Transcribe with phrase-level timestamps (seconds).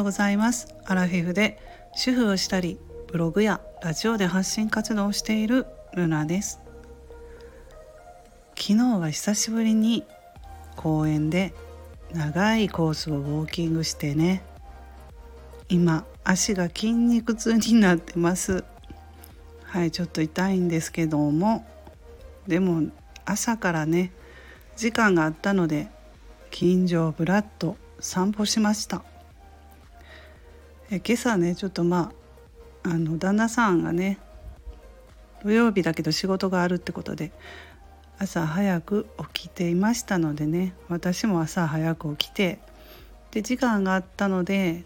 [0.00, 0.74] ようございます。
[0.86, 1.58] アラフィフで
[1.94, 2.78] 主婦をしたり
[3.08, 6.58] ブログやラジオで発信活動をしているルナです。
[8.58, 10.04] 昨日は久しぶりに
[10.74, 11.52] 公園で
[12.14, 14.42] 長いコースをウォーキングしてね。
[15.68, 18.64] 今足が筋肉痛になってます。
[19.64, 21.66] はいちょっと痛いんですけども。
[22.48, 22.90] でも
[23.26, 24.12] 朝からね
[24.78, 25.88] 時間があったので
[26.50, 29.02] 近所をぶらっと散歩しました。
[30.90, 32.12] え今朝ねちょっとま
[32.82, 34.18] ああの旦那さんがね
[35.42, 37.30] 土曜日だけど仕事があるってことで
[38.18, 42.58] 朝早く起きていましたのでね私も朝早く起きて
[43.30, 44.84] で時間があったので、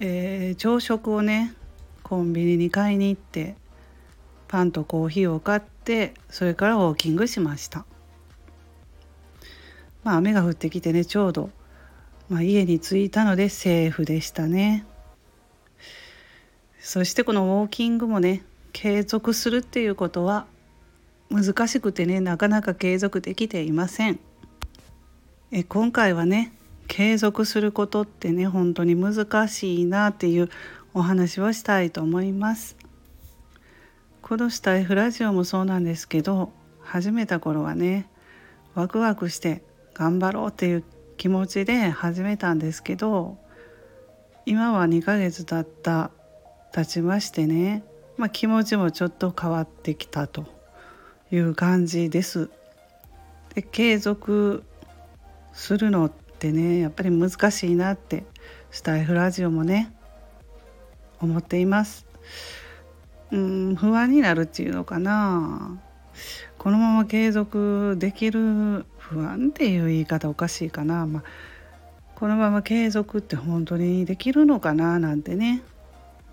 [0.00, 1.54] えー、朝食をね
[2.02, 3.56] コンビニに買いに行って
[4.48, 7.84] パンとコーヒーを買ってそれからウォーキングしました。
[10.04, 11.50] まあ雨が降ってきてねちょうど、
[12.28, 14.86] まあ、家に着いたのでセーフでしたね。
[16.86, 20.46] そしてこのウォーキングもね継続するっていうことは
[21.30, 24.20] 難しくてねなかなか継続できていません。
[25.50, 26.52] え今回はね
[26.86, 30.48] 継続することってね本当に難しいなっていう
[30.94, 32.76] お話をしたいと思います。
[34.22, 38.08] このスタイフラジオもそうなんですけど始めた頃はね
[38.76, 40.84] ワクワクして頑張ろうっていう
[41.16, 43.38] 気持ちで始めたんですけど
[44.44, 46.12] 今は2ヶ月経った
[46.72, 47.84] 経ちましてね、
[48.16, 50.46] まあ、気持ちもちょっと変わってきたと
[51.30, 52.50] いう感じです。
[53.54, 54.64] で継続
[55.52, 58.24] するのってねやっぱり難しいなって
[58.70, 59.94] スタイフラジオもね
[61.20, 62.06] 思っています。
[63.32, 65.80] うん不安になるっていうのかな
[66.58, 71.22] このまま継続できる不安っていう言い方おかしいかな、まあ、
[72.14, 75.62] このまま継続って本当にできるのかななんてね、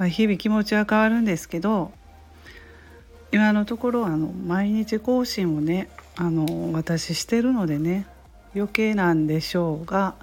[0.00, 1.92] まあ、日々気持ちは変わるんですけど
[3.32, 8.06] 今のところあの毎日更新をねあの私してるのでね
[8.54, 10.14] 余計なんでしょうが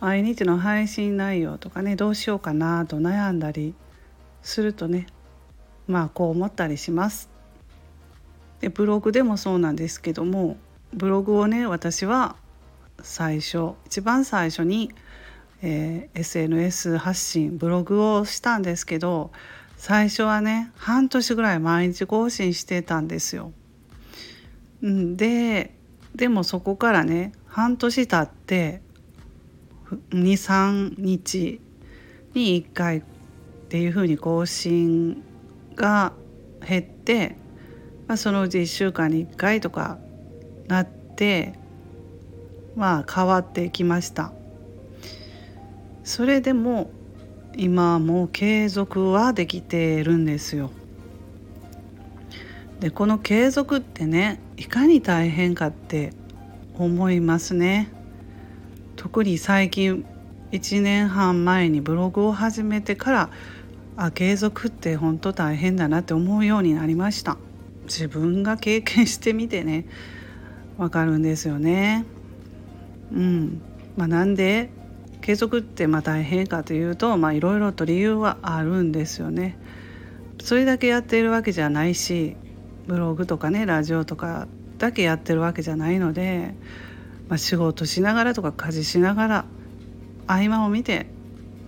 [0.00, 3.72] 毎日の配信内容とかねどうしようかなと悩んだり
[4.42, 5.06] するとね
[5.86, 7.30] まあこう思ったりします。
[8.60, 10.56] でブログでもそうなんですけども
[10.92, 12.34] ブログをね私は
[13.00, 14.90] 最初一番最初に、
[15.62, 19.30] えー、SNS 発信ブログをしたんですけど
[19.76, 23.52] 最初はね半年ぐらい毎日更新してたんですよ。
[24.84, 25.74] んで
[26.14, 28.82] でもそこからね半年経って
[30.10, 31.60] 23日
[32.34, 33.02] に1回っ
[33.68, 35.22] ていうふうに更新
[35.74, 36.12] が
[36.66, 37.36] 減って、
[38.06, 39.98] まあ、そのうち1週間に1回とか
[40.68, 41.54] なって
[42.76, 44.32] まあ変わってきました
[46.04, 46.90] それでも
[47.56, 50.70] 今も継続はできてるんですよ。
[52.80, 56.12] でこの継続ってねいかに大変かって
[56.74, 57.92] 思いますね。
[58.96, 60.04] 特に最近
[60.50, 63.30] 1年半前にブログを始めてから
[63.96, 67.36] あ継続って本当大変だなって思うようになりました。
[67.84, 69.86] 自分が経験してみてね
[70.78, 72.04] わかるんですよね。
[73.12, 73.60] うん。
[73.96, 74.70] まあ、なんで
[75.22, 79.56] 継続ってまあ大変かというといろいろと理由はあるんですよね。
[80.42, 82.36] それだけやっているわけじゃないし
[82.88, 86.54] ブログとかねラジオとかだけやってるわけじゃないので、
[87.28, 89.44] まあ、仕事しながらとか家事しながら
[90.26, 91.06] 合間を見て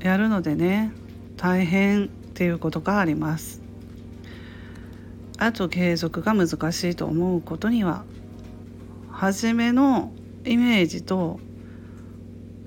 [0.00, 0.92] やるのでね
[1.36, 3.62] 大変っていうことがあります。
[5.38, 8.04] あと継続が難しいと思うことには
[9.10, 10.12] 初めの
[10.44, 11.38] イメージと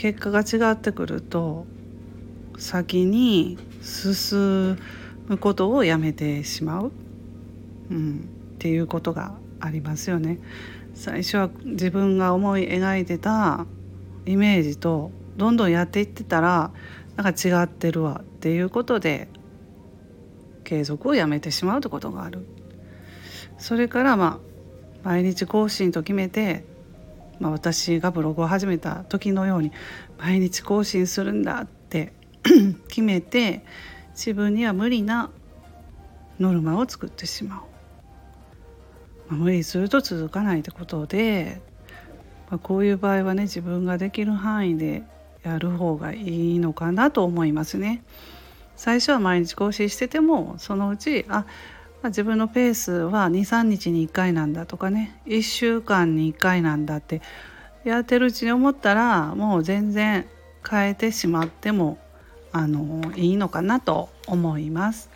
[0.00, 1.66] 結果が違ってくると
[2.56, 4.78] 先に進
[5.26, 6.92] むことをやめてしまう、
[7.90, 10.38] うん、っていうことがありますよね。
[10.94, 13.66] 最初は自分が思い描いてた
[14.24, 16.72] イメージとどんどんやっていってたら
[17.16, 19.28] なんか違ってるわっていうことで
[20.64, 22.46] 継続をやめてしまうってことがある。
[23.58, 24.40] それからま
[25.04, 26.64] あ毎日更新と決めて、
[27.40, 29.72] まあ、私がブログを始めた時のように
[30.18, 32.12] 毎日更新するんだって
[32.88, 33.64] 決めて
[34.12, 35.30] 自分には無理な
[36.38, 37.60] ノルマを作ってしまう。
[39.30, 41.60] まあ、無理すると続かないってことで、
[42.50, 45.02] まあ、こういう場合はね自分ができる範囲で
[45.42, 48.02] やる方がいいのかなと思いますね。
[48.76, 51.46] 最初は毎日更新しててもそのうちあ
[52.02, 57.20] まあ、自分のペースは23日に1回なんだとかね1週間に1回なんだって
[57.84, 60.26] やってるうちに思ったらもう全然
[60.68, 61.98] 変えてしまっても
[62.52, 65.08] あのいいのかなと思います。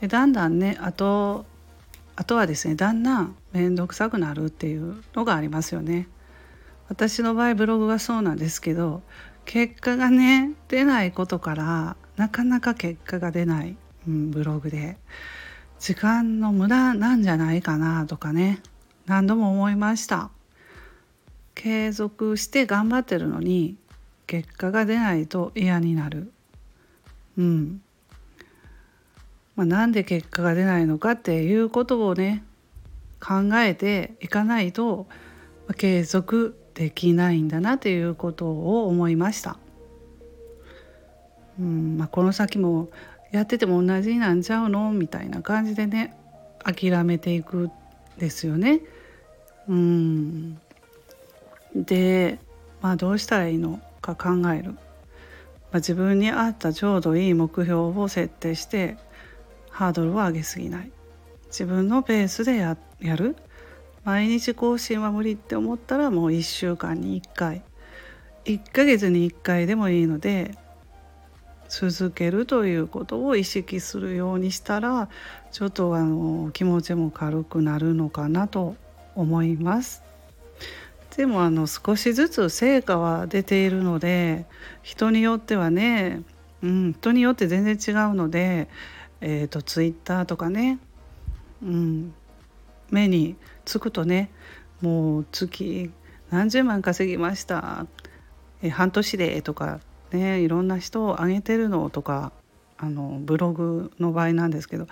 [0.00, 1.44] でだんだんねあと
[2.16, 6.08] あとはですねだんだん面倒くさくなるっていうのがありますよね。
[6.88, 9.02] 私の場合ブログがそうなんですけど
[9.44, 13.76] 結果がね出ないことからなかなか結果が出ない、
[14.08, 14.96] うん、ブログで
[15.80, 18.60] 時間の無駄なんじゃないかなとかね。
[19.06, 20.30] 何度も思いました。
[21.54, 23.76] 継続して頑張ってるのに
[24.26, 26.30] 結果が出ないと嫌になる。
[27.38, 27.82] うん。
[29.56, 32.44] まあ、なんで結果が出ないのかっていうことをね
[33.18, 35.06] 考えていかないと
[35.78, 39.56] 継続できないんだなということを思いました。
[41.58, 41.96] うん。
[41.96, 42.90] まあ、この先も
[43.30, 44.92] やってても同じなんちゃうの？
[44.92, 46.16] みたいな感じでね
[46.64, 47.70] 諦めていく
[48.18, 48.80] ですよね。
[49.68, 50.60] うん。
[51.74, 52.38] で、
[52.82, 54.78] まあ、どうしたらいいのか考える、ま
[55.74, 58.96] あ、自分に合ったちょうどいい目標を設定して
[59.70, 60.90] ハードルを上げすぎない。
[61.46, 63.36] 自分のペースでややる。
[64.02, 67.62] 毎日更新は無理って思ったらもう1週間に1回。
[68.46, 70.56] 1ヶ月に1回でもいいので
[71.70, 75.08] 続けるということを意識するようにしたら
[75.52, 78.74] ちょっとあの気持ちも軽くなるのかなと
[79.14, 80.02] 思います。
[81.16, 84.46] でもあの少しずつ成果は出ているので
[84.82, 86.22] 人によってはね、
[86.62, 88.68] うん、人によって全然違うので、
[89.20, 90.78] えーと、ツイッターとかね、
[91.62, 92.14] うん、
[92.90, 94.30] 目につくとね
[94.80, 95.90] もう月
[96.30, 97.86] 何十万稼ぎました
[98.62, 99.80] え半年でとか
[100.12, 102.32] ねいろんな人を挙げてるのとか
[102.78, 104.86] あのブログの場合なんですけど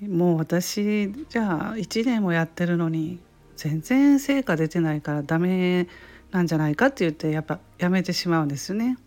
[0.00, 3.18] もう私じゃあ1年もやってるのに
[3.56, 5.88] 全然成果出てないからダメ
[6.30, 8.98] なんじゃないかって言ってやっぱやめてしまうんですよね。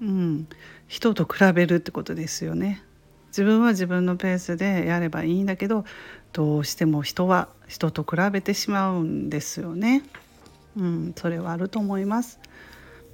[0.00, 0.46] うん、
[0.86, 2.82] 人と比べるってことですよね。
[3.28, 5.84] 自分は自分のペースでやればいいんだけど
[6.32, 10.02] どうしても人は人と比べてしまうんですよね。
[10.76, 12.40] うん、それはあると思います。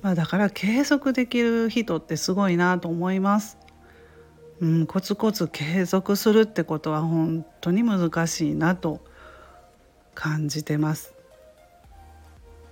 [0.05, 3.57] まあ、だから継続できる人ってすごいなと思います。
[4.61, 9.01] うん、コツコツ継続するってことは本当に難しいなと
[10.15, 11.15] 感じてます。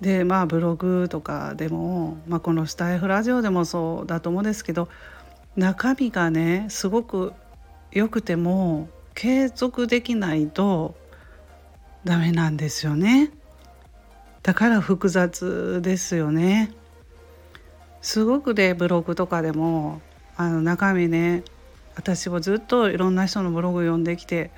[0.02, 4.90] でまあブログとかでも、まあ、このスタイフラジオでもそうだと思うんですけど
[5.56, 7.32] 中身がねすごく
[7.92, 10.94] 良くても継続できないと
[12.04, 13.30] ダメなんですよね。
[14.42, 16.74] だから複雑ですよね。
[18.02, 20.02] すごくでブログとかでも
[20.36, 21.44] あの中身ね
[21.94, 24.50] 私もずっといろんな人のブログ読んできて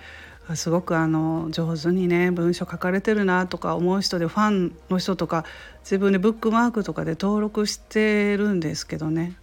[0.54, 5.44] すごくあの上手にね文章書かれてるなとか思う人でファンの人とか
[5.80, 9.36] 自分でブックマークとかで登録してるんですけどね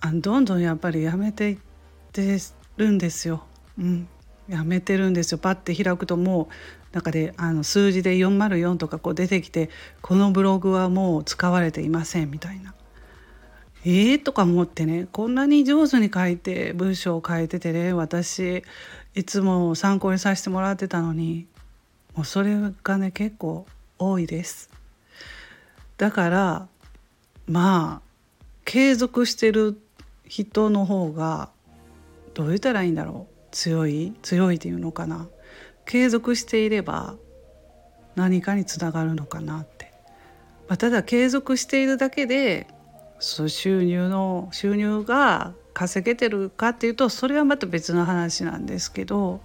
[0.00, 1.58] あどんどんやっぱりやめていっ
[2.12, 2.38] て
[2.76, 3.44] るんですよ。
[3.78, 4.08] うん、
[4.48, 6.48] やめてるんですよパッて開くとも
[6.92, 9.68] う中であの数字で404とかこう出てきて
[10.00, 12.74] このブログはもう使われていませんみたいな。
[13.84, 18.62] えーとか思ってねこんなに上手に書いて文章を書いててね私
[19.14, 21.46] いつも参考にさせてもらってたのに
[22.14, 23.66] もうそれがね結構
[23.98, 24.70] 多いです。
[25.96, 26.68] だから
[27.46, 28.10] まあ
[28.64, 29.80] 継続してる
[30.26, 31.50] 人の方が
[32.34, 33.34] どう言ったらいいんだろう。
[33.50, 35.28] 強い強いっていうのかな。
[35.86, 37.16] 継続していれば
[38.14, 39.92] 何かにつながるのかなって、
[40.68, 42.68] まあ、ただ継続しているだけで
[43.20, 49.40] そう収入の収入が稼げてるかっていうとそれはまた別の話なんですけど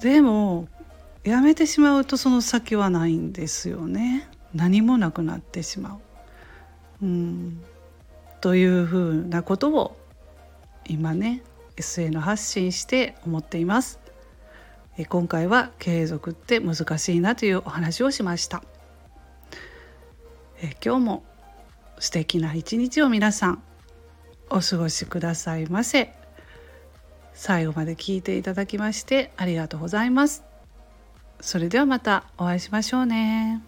[0.00, 0.68] でも
[1.22, 5.98] やめてしまうとその先はないんですよね何もなくなってしま
[7.00, 7.04] う。
[7.04, 7.62] うん
[8.40, 9.96] というふうなことを
[10.86, 11.42] 今ね
[11.76, 14.00] SN 発信して思っています。
[15.08, 18.62] 今回は継続って難しいなというお話をしました。
[20.60, 21.24] え今日も
[22.02, 23.62] 素敵な一日を皆さん
[24.50, 26.12] お過ごしくださいませ。
[27.32, 30.42] 最後まで聞いていただきましてありがとうございます。
[31.40, 33.62] それではまたお会いしましょうね。